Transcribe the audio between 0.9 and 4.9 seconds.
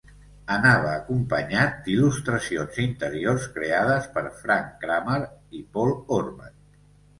acompanyat d'il·lustracions interiors creades per Frank